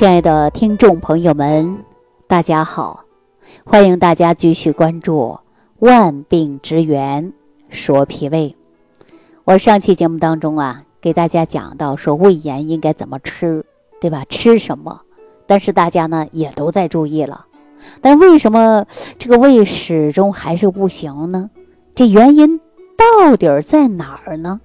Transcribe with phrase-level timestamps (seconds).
[0.00, 1.84] 亲爱的听众朋友们，
[2.26, 3.04] 大家好，
[3.66, 5.38] 欢迎大家继续关注
[5.86, 7.34] 《万病之源
[7.68, 8.56] 说脾胃》。
[9.44, 13.62] 我上期节目当中啊，给大家讲到说胃炎应该怎么吃，
[14.00, 14.24] 对吧？
[14.26, 15.02] 吃什么？
[15.46, 17.44] 但是大家呢也都在注意了，
[18.00, 18.86] 但为什么
[19.18, 21.50] 这个胃始终还是不行呢？
[21.94, 22.58] 这原因
[22.96, 24.62] 到底在哪儿呢？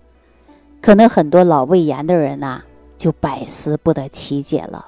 [0.81, 2.61] 可能很多老胃炎的人呐，
[2.97, 4.85] 就百思不得其解了。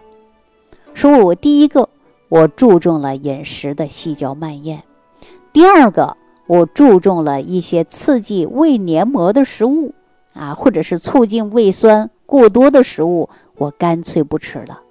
[0.98, 1.90] 说我第一个，
[2.28, 4.80] 我注重了饮食的细嚼慢咽；
[5.54, 9.94] 第二个，我注重了一些刺激胃黏膜的食物
[10.34, 14.82] 啊，或者是促进胃酸过多的食物，我干脆不吃了。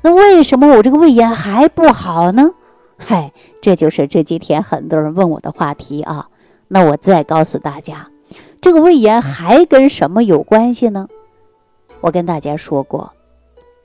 [0.00, 2.52] 那为什么我这个胃炎还不好呢？
[2.96, 6.28] 嗨，这就是这几天很多人问我的话题啊。
[6.68, 8.08] 那我再告诉大家，
[8.62, 11.06] 这个胃炎还跟什么有关系呢？
[12.00, 13.12] 我跟大家说过。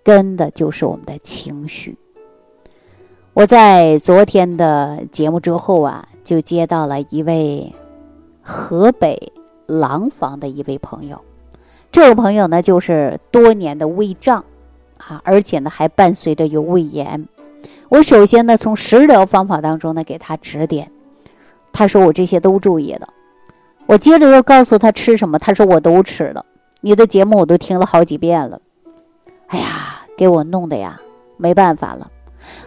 [0.06, 1.98] 跟的就是我们的情绪。
[3.34, 7.74] 我在昨天的节目之后啊，就接到了一位
[8.44, 9.34] 河北
[9.66, 11.20] 廊坊的一位朋友。
[11.92, 14.46] 这位朋友呢，就是多年的胃胀
[15.00, 17.28] 啊，而且呢还伴随着有胃炎。
[17.90, 20.92] 我首先呢从食疗方法当中呢给他指点，
[21.74, 23.10] 他说我这些都注意了。
[23.88, 26.46] 我接着又告诉他吃什么，他说我都吃了。
[26.82, 28.62] 你的节目我都听了好几遍了。
[29.48, 29.95] 哎呀！
[30.18, 31.02] 给我弄的呀，
[31.38, 32.12] 没办法了。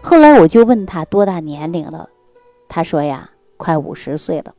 [0.03, 2.09] 后来我就问他多大年龄了，
[2.69, 4.55] 他说呀，快五十岁了。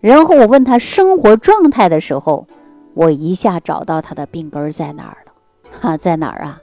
[0.00, 2.46] 然后我问他生活状态的时候，
[2.94, 5.32] 我一下找到他的病根在哪儿了。
[5.80, 6.60] 哈，在哪儿啊？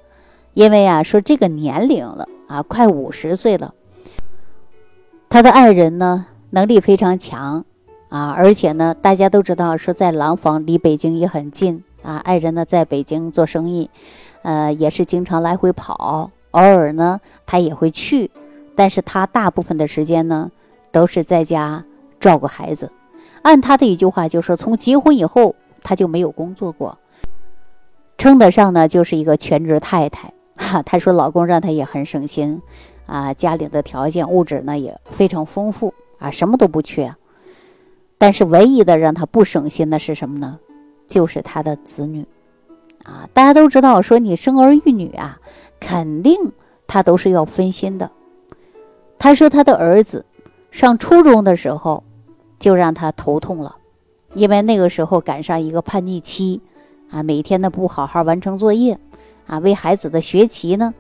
[0.54, 3.74] 因为啊，说这个年龄了啊，快五十岁了。
[5.30, 7.64] 他的爱人呢，能力非常强
[8.10, 12.18] 啊，而且呢，大家都知道说在廊坊离北京也很近啊。
[12.18, 13.90] 爱人呢，在北京做生意。
[14.42, 18.32] 呃，也是经常来回跑，偶尔呢，他也会去，
[18.76, 20.52] 但是他大部分的时间呢，
[20.92, 21.84] 都是在家
[22.20, 22.92] 照顾孩子。
[23.42, 26.98] 按他的一句话就说，从结婚以后他就没有工作过，
[28.18, 30.34] 称得上呢就是一个全职太太。
[30.56, 32.62] 哈，他说老公让他也很省心，
[33.06, 37.16] 啊，家里的条件物质呢也非常丰富啊，什么都不缺。
[38.18, 40.60] 但是唯一的让他不省心的是什么呢？
[41.08, 42.26] 就是他的子女。
[43.10, 45.40] 啊，大家都知道，说你生儿育女啊，
[45.80, 46.52] 肯定
[46.86, 48.12] 他都是要分心的。
[49.18, 50.26] 他说他的儿子
[50.70, 52.04] 上初中的时候
[52.60, 53.76] 就让他头痛了，
[54.36, 56.62] 因为那个时候赶上一个叛逆期
[57.10, 59.00] 啊，每天呢不好好完成作业
[59.48, 60.94] 啊，为孩子的学习呢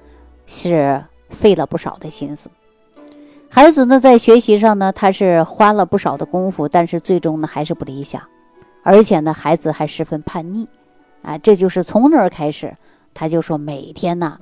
[0.47, 2.49] 是费了不少的心思。
[3.51, 8.21] 孩子呢在学习上呢，他是花了不少的功夫，但是最终呢还是不理想，
[8.81, 10.67] 而且呢孩子还十分叛逆。
[11.21, 12.75] 啊，这就是从那儿开始，
[13.13, 14.37] 他就说每天呐，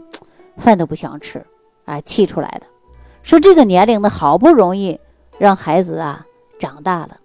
[0.58, 1.46] 饭都不想吃，
[1.86, 2.68] 啊，气出来的。
[3.24, 5.00] 说这个年龄呢，好不容易
[5.38, 6.26] 让孩子啊
[6.60, 7.18] 长大了，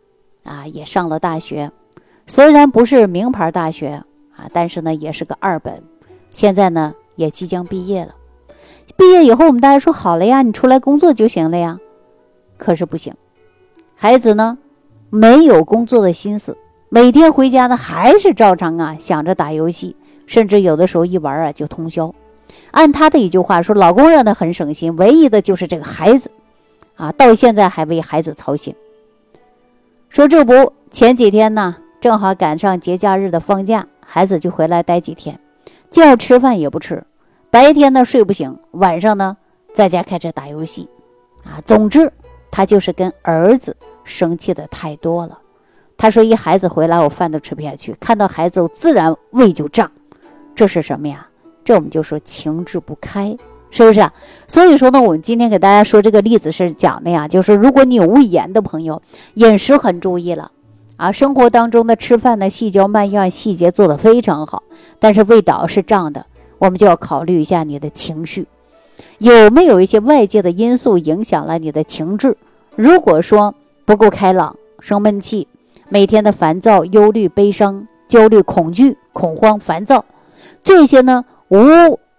[0.44, 1.70] 啊，也上了大学，
[2.26, 4.02] 虽然不是名牌大学
[4.36, 5.82] 啊，但是呢也是个二本。
[6.32, 8.14] 现在呢也即将毕业了，
[8.96, 11.78] 毕业以后我们大家说好了呀，你出来工作就行了呀。
[12.56, 13.14] 可是不行，
[13.94, 14.56] 孩子呢
[15.10, 16.56] 没有工作的心思。
[16.94, 22.14] 每天回家呢，还是照常啊想着打游戏，甚至有的时候一玩啊就通宵。
[22.70, 26.30] 按他的一句话说，老公让他很省心，唯一的就是这个孩子，
[26.97, 28.75] 啊，到现在还为孩子操心。
[30.10, 35.41] 说这不前几天呢，正好赶上节假日的放假，孩子就回来待几天，
[35.91, 37.03] 叫吃饭也不吃，
[37.50, 39.38] 白天呢睡不醒，晚上呢
[39.72, 40.91] 在家开始打游戏，
[41.44, 42.12] 啊，总之
[42.50, 43.74] 他就是跟儿子
[44.04, 45.38] 生气的太多了。
[46.02, 47.94] 他说：“一孩子回来，我饭都吃不下去。
[48.00, 49.88] 看到孩子，我自然胃就胀。
[50.52, 51.28] 这是什么呀？
[51.62, 53.38] 这我们就说情志不开，
[53.70, 54.10] 是不是？
[54.48, 59.00] 所以说呢，我们今天给大家说这个例子是讲的呀，就是如果你有胃炎的朋友，
[59.34, 60.50] 饮食很注意了
[60.96, 64.64] 啊，生活当中的吃饭的细嚼慢咽，细节做得非常好，
[64.98, 66.27] 但是胃道是胀的，
[66.59, 68.48] 我们就要考虑一下你的情绪
[69.18, 72.36] 有没有一些外界的因素影响了你的情志。
[72.74, 73.54] 如果说
[73.84, 75.47] 不够开朗，生闷气。”
[75.88, 80.04] 每天的烦躁、忧虑、悲伤、焦虑、恐惧、恐慌、烦躁，
[80.64, 81.56] 这些呢，无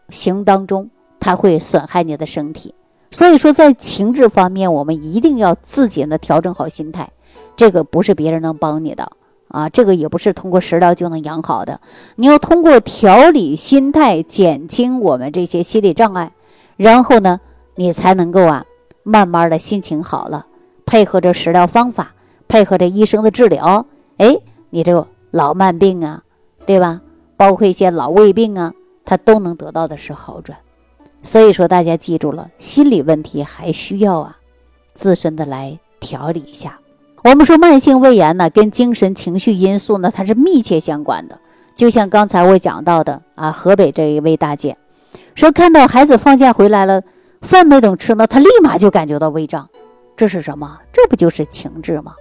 [0.09, 0.89] 形当中
[1.19, 2.75] 它会损害你的身体。
[3.11, 7.11] 所以说，在情志方面，我们一定要自己呢调整好心态。
[7.55, 9.11] 这个不是别人能帮你的
[9.47, 11.79] 啊，这个也不是通过食疗就能养好的。
[12.15, 16.31] 你要通过调理心态，减轻我们这些心理障碍，
[16.75, 17.39] 然后呢，
[17.75, 18.65] 你才能够啊，
[19.03, 20.47] 慢慢的心情好了，
[20.85, 22.13] 配合着食疗方法。
[22.53, 23.83] 配合着医生的治疗，
[24.17, 24.37] 哎，
[24.69, 26.21] 你这个老慢病啊，
[26.67, 27.01] 对吧？
[27.35, 28.71] 包括一些老胃病啊，
[29.03, 30.55] 它都能得到的是好转。
[31.23, 34.37] 所以说，大家记住了，心理问题还需要啊
[34.93, 36.77] 自身的来调理一下。
[37.23, 41.39] 我们说慢性胃炎呢，跟精神情绪因素呢，它是密切相关的。
[41.73, 44.77] 就像刚才我讲到的啊，河北这一位大姐
[45.33, 47.01] 说，看到孩子放假回来了，
[47.41, 49.67] 饭没等吃呢，她立马就感觉到胃胀，
[50.15, 50.77] 这是什么？
[50.93, 52.13] 这不就是情志吗？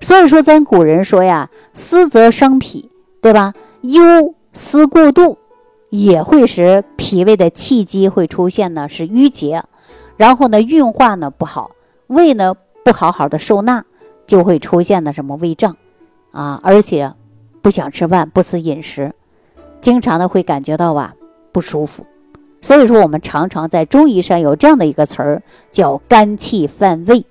[0.00, 2.90] 所以说，咱古人说呀，思则伤脾，
[3.20, 3.54] 对吧？
[3.82, 5.38] 忧思过度
[5.90, 9.64] 也会使脾胃的气机会出现呢是淤结，
[10.16, 11.70] 然后呢运化呢不好，
[12.06, 12.54] 胃呢
[12.84, 13.84] 不好好的受纳。
[14.26, 15.78] 就会出现呢什么胃胀，
[16.32, 17.14] 啊，而且
[17.62, 19.14] 不想吃饭，不思饮食，
[19.80, 21.14] 经常的会感觉到啊
[21.50, 22.04] 不舒服。
[22.60, 25.42] 所以说，我们常常在中医上有这样的一个词儿，
[25.72, 27.24] 叫肝气犯胃，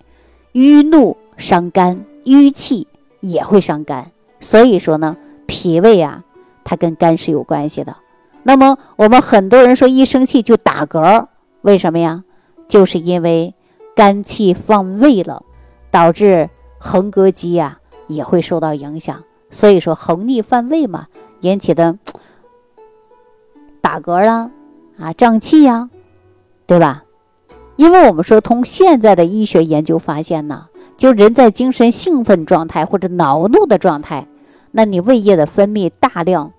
[0.53, 2.87] 郁怒伤肝，淤气
[3.19, 4.11] 也会伤肝。
[4.39, 6.23] 所以说呢，脾胃啊，
[6.63, 7.97] 它跟肝是有关系的。
[8.43, 11.25] 那么我们很多人说一生气就打嗝，
[11.61, 12.23] 为什么呀？
[12.67, 13.55] 就是因为
[13.95, 15.43] 肝气放胃了，
[15.89, 16.49] 导致。
[16.79, 21.07] 横膈肌呀也会受到影响，所以说横逆犯胃嘛
[21.41, 21.97] 引起的
[23.81, 24.51] 打嗝啦
[24.99, 25.89] 啊胀气呀，
[26.67, 27.03] 对吧？
[27.75, 34.27] 因为我们说从现在的医学研究发现呢，就人在精神兴奋状态或者恼怒的状态，
[34.71, 36.51] 那你胃液的分泌大量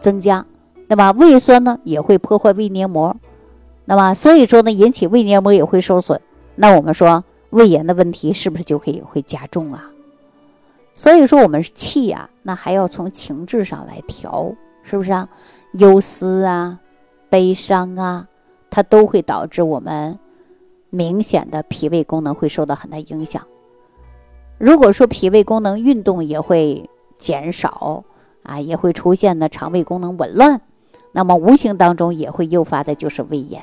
[0.00, 0.46] 增加，
[0.86, 1.12] 那么？
[1.12, 3.16] 胃酸呢也会破坏胃黏膜，
[3.84, 6.20] 那么所以说呢引起胃黏膜也会受损，
[6.54, 7.24] 那我们说。
[7.50, 9.88] 胃炎的问题是不是就可以会加重啊？
[10.96, 15.28] 所以说我们气呀，那还要从情志上来调，是不是啊？
[15.74, 16.80] 忧思啊，
[17.30, 18.26] 悲伤啊，
[18.70, 20.18] 它都会导致我们
[20.90, 23.40] 明显的脾胃功能会受到很大影响。
[24.58, 28.04] 如果说脾胃功能运动也会减少
[28.42, 30.60] 啊，也会出现呢肠胃功能紊乱，
[31.12, 33.60] 那么无形当中也会诱发的就是胃炎。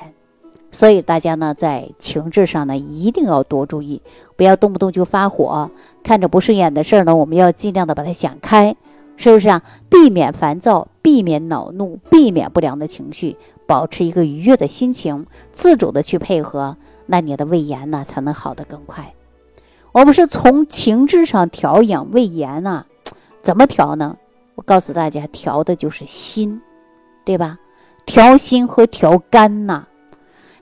[0.70, 4.00] 所以大家呢，在情志上呢，一定要多注意，
[4.36, 5.70] 不要动不动就发火。
[6.02, 8.74] 看着不顺眼的事儿呢，我们要尽量的把它想开，
[9.16, 9.62] 是不是啊？
[9.90, 13.36] 避免烦躁，避免恼怒，避免不良的情绪，
[13.66, 19.12] 保持一个愉悦的心情，自主的去配合，那你的胃炎呢，才能好得更快。
[19.92, 22.86] 我们是从情志上调养胃炎呢，
[23.42, 24.16] 怎么调呢？
[24.54, 26.60] 我告诉大家，调的就是心，
[27.24, 27.58] 对吧？
[28.06, 29.86] 调心和调肝呐。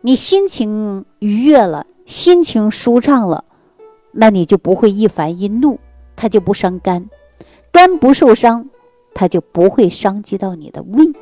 [0.00, 3.44] 你心情愉悦了，心情舒畅了，
[4.11, 5.79] 那你就不会易烦易怒，
[6.17, 7.09] 它就不伤肝，
[7.71, 8.69] 肝不受伤，
[9.15, 11.12] 它就不会伤及到你的胃，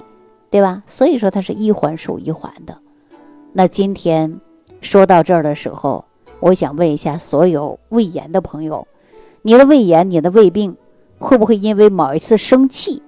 [0.49, 0.83] 对吧？
[0.87, 2.79] 所以说它是一环守一环的。
[3.53, 4.41] 那今天
[4.81, 6.05] 说到这儿的时候，
[6.41, 8.87] 我想问一下所有胃炎的朋友，
[9.43, 10.77] 你的胃炎、你的胃病，
[11.19, 13.03] 会不会因为某一次生气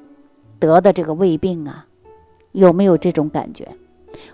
[0.58, 1.86] 得的这个胃病啊？
[2.52, 3.68] 有没有这种感觉？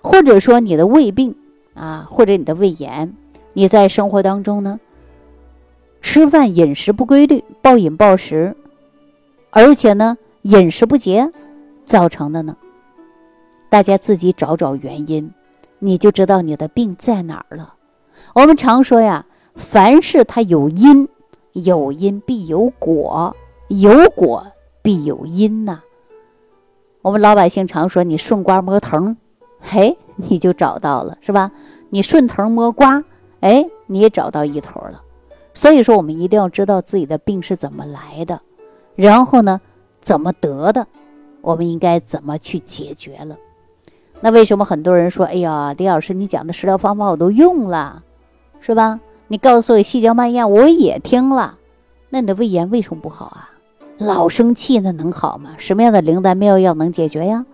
[0.01, 1.35] 或者说你的胃病
[1.75, 3.15] 啊，或者你的胃炎，
[3.53, 4.79] 你在生活当中呢，
[6.01, 8.55] 吃饭饮食不规律，暴饮暴食，
[9.51, 11.31] 而且呢饮食不节
[11.85, 12.57] 造成的呢？
[13.69, 15.31] 大家自己找找原因，
[15.77, 17.75] 你就知道你的病在哪儿了。
[18.37, 19.25] 我们常说呀，
[19.55, 21.09] 凡事它有因，
[21.53, 23.35] 有因必有果，
[23.67, 24.45] 有果
[24.83, 25.81] 必有因呐。
[27.01, 29.17] 我们老百姓常说，你顺瓜摸藤。
[29.59, 31.51] 嘿，你就找到了是吧？
[31.89, 33.03] 你顺藤摸瓜，
[33.39, 35.01] 哎，你也找到一头了。
[35.55, 38.39] 所以说，我们一定要知道自己的病是怎么来的，
[38.93, 39.59] 然后呢，
[39.99, 40.85] 怎么得的，
[41.41, 43.35] 我们应该怎么去解决了。
[44.21, 48.03] 那为什么很多人说，哎呀，李老师，你讲的食疗方法我都用了，
[48.59, 48.99] 是吧？
[49.27, 51.57] 你告诉我细嚼慢咽，我也听了，
[52.09, 53.51] 那你的胃炎为什么不好啊？
[53.97, 55.55] 老生气那能好吗？
[55.57, 57.45] 什么样的灵丹妙药能解决呀？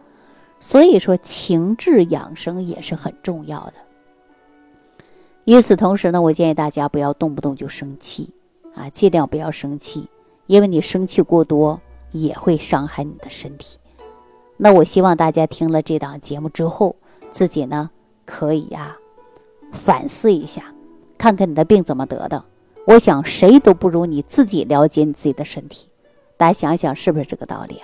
[0.60, 3.74] 所以说，情志养生也是很重要的。
[5.45, 8.31] 与此同时呢，我建议大家不要动不动就生气
[8.75, 10.07] 啊，尽量不要生气，
[10.48, 11.81] 因为你生气过多
[12.12, 13.77] 也会伤害你的身体。
[14.55, 16.95] 那我希望大家听了这档节目之后，
[17.31, 17.89] 自己呢
[18.25, 18.95] 可以呀
[19.72, 20.73] 反思一下，
[21.17, 22.43] 看看你的病怎么得的。
[22.86, 25.88] 我想谁都不如你自己了解你自己的身体。
[26.38, 27.82] 大家想想是不是这个道理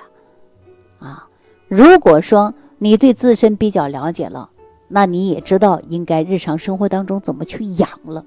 [0.99, 1.07] 啊？
[1.07, 1.27] 啊，
[1.67, 2.53] 如果说。
[2.81, 4.51] 你对自身比较了解了，
[4.87, 8.23] 那你也知道应该日常生活当中怎么去养了。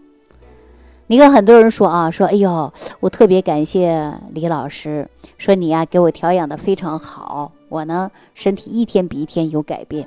[1.07, 10.07] 你看很多人说啊，说哎呦，我特别感谢李老师，说你呀给我调养的非常好，我呢身体一天比一天有改变。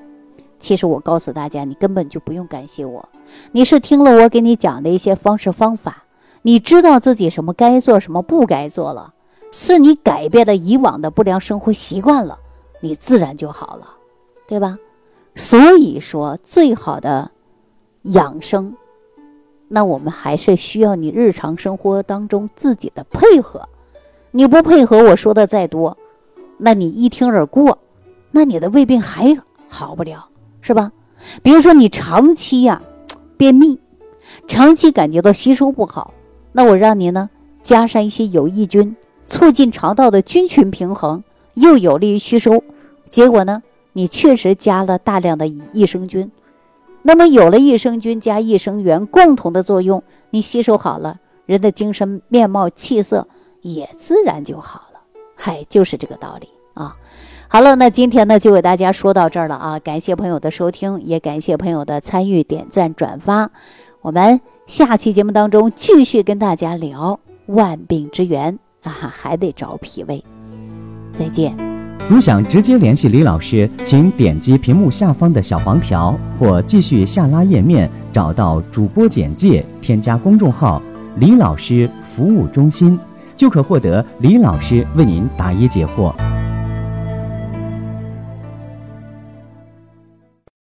[0.60, 3.10] 其实我告诉大家，你根本就不用感谢我，
[3.52, 6.04] 你是听了我给你讲的一些方式方法，
[6.42, 9.14] 你知道自己什么该做，什么不该做了，
[9.52, 12.40] 是你改变了以往的不良生活习惯了，
[12.82, 13.88] 你自然就好了。
[14.48, 14.78] 对吧？
[15.34, 17.32] 所以说，最好的
[18.04, 18.76] 养生，
[19.68, 23.68] 那我们还是需要你日常生活当中自己的配合。
[24.30, 25.98] 你不配合，我说的再多，
[26.58, 27.80] 那你一听而过，
[28.30, 29.36] 那你的胃病还
[29.68, 30.30] 好不了，
[30.62, 30.92] 是吧？
[31.42, 32.82] 比如说你长期呀
[33.38, 33.78] 便秘，
[34.48, 36.14] 长期感觉到吸收不好，
[36.52, 37.30] 那我让你呢
[37.62, 41.24] 加上一些有益菌，促进肠道的菌群平衡，
[41.56, 42.64] 又有利于吸收。
[43.10, 43.62] 结果呢，
[43.94, 46.32] 你确实加了大量的益生菌。
[47.02, 50.02] 那么有了益生菌加益生元共同的作用，
[50.32, 53.28] 你吸收好了，人的精神面貌气色
[53.62, 55.00] 也自然就好了。
[55.36, 56.50] 嗨，就是这个道理。
[57.48, 63.50] 好了，那今天呢就给大家说到这儿了啊，感谢朋友的收听，也感谢朋友的参与、点赞、转发。
[64.02, 70.24] 我们下期节目当中继续跟大家聊万病之源啊，还得找脾胃。
[71.14, 71.56] 再见。
[72.10, 80.82] 如想直接联系李老师，请点击屏幕下方的小黄条，或继续下拉页面找到主播简介，添加公众号
[81.18, 83.00] “李老师服务中心”，
[83.38, 86.14] 就可获得李老师为您答疑解惑。